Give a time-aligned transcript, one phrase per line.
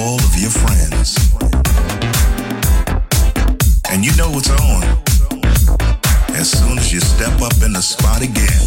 [0.00, 1.12] all of your friends.
[3.92, 4.82] And you know it's on
[6.40, 8.62] as soon as you step up in the spot again.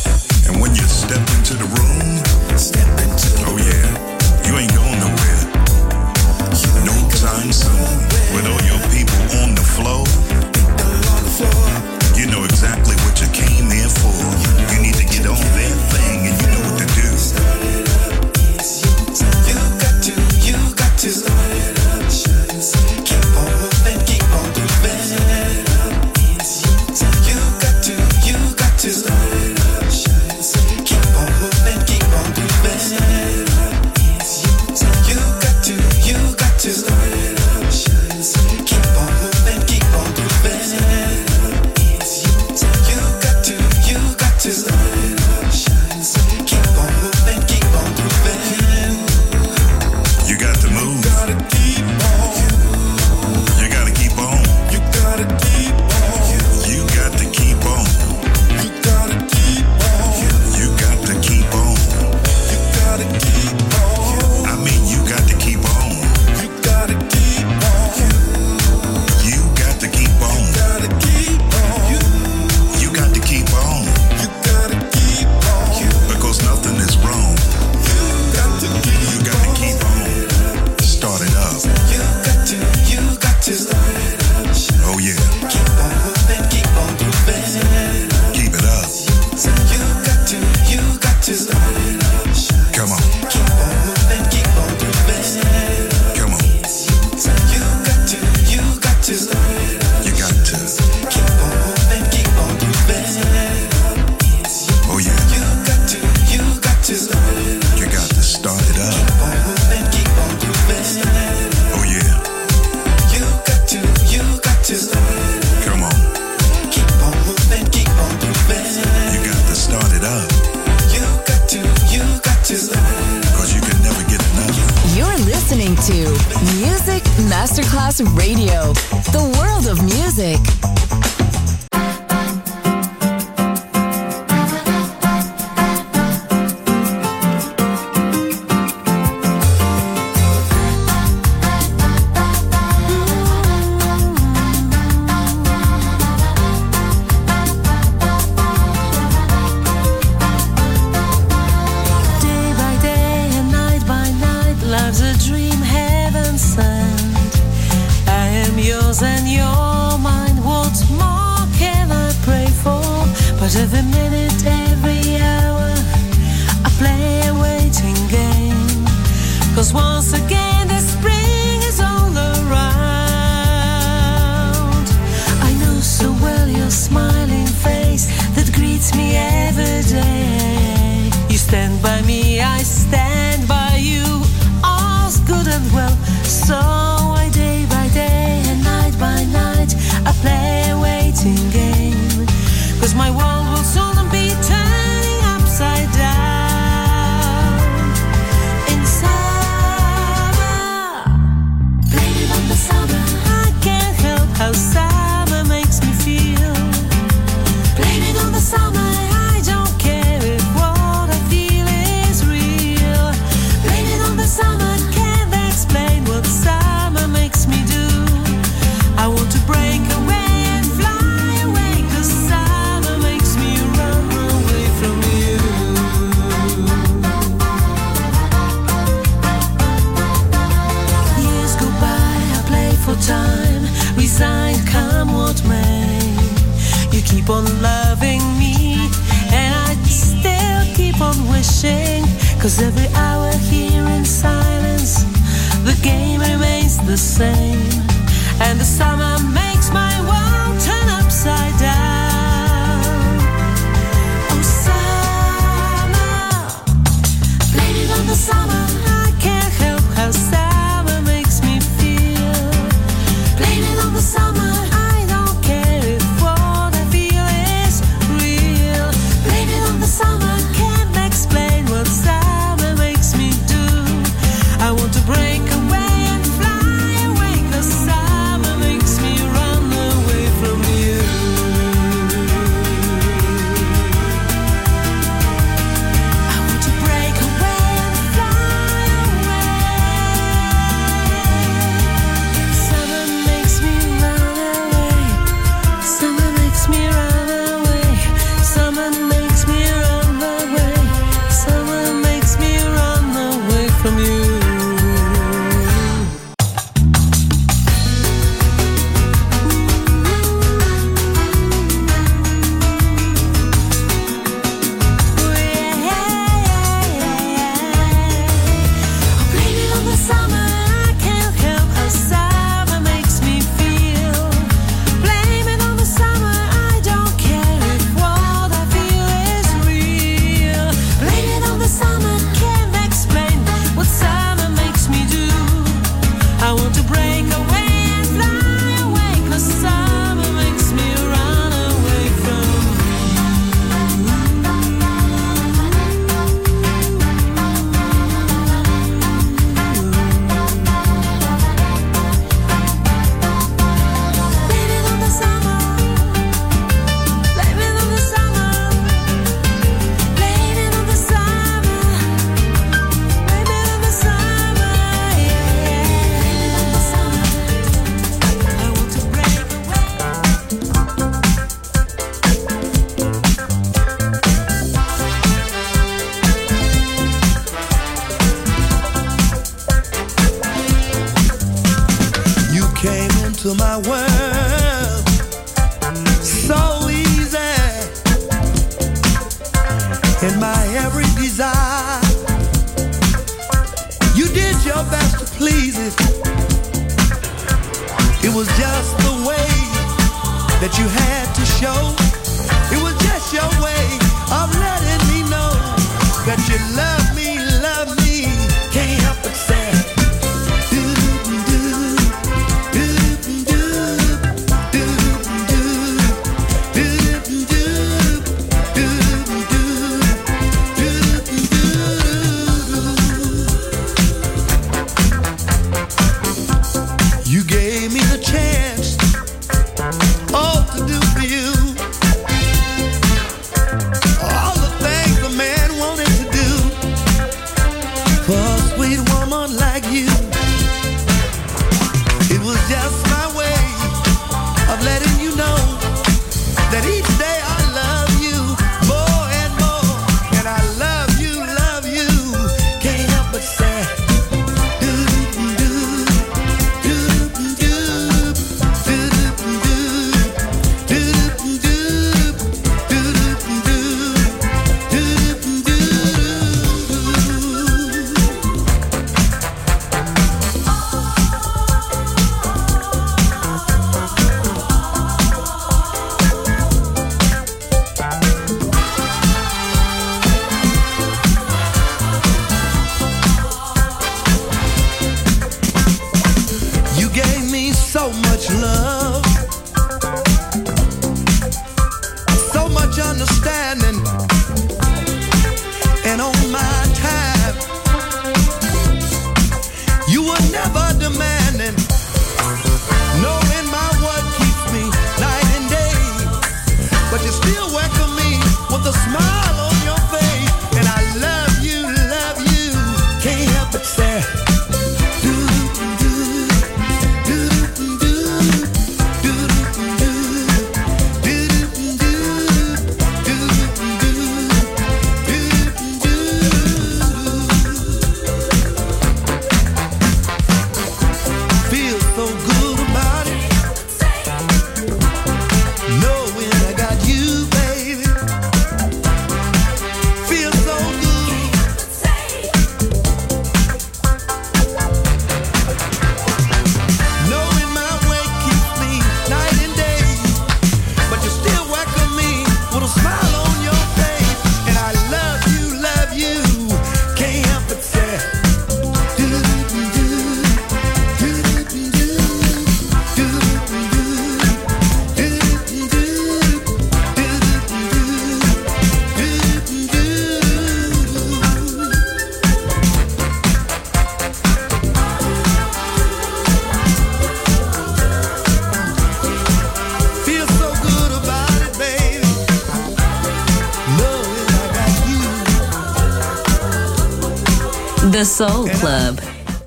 [0.45, 2.21] And when you step into the room,
[2.57, 3.87] step into oh yeah,
[4.45, 5.41] you ain't going nowhere.
[6.85, 7.89] No time soon.
[8.33, 10.05] With all your people on the floor,
[12.15, 14.13] you know exactly what you came here for.
[14.71, 16.02] You need to get on that thing.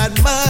[0.00, 0.49] Always got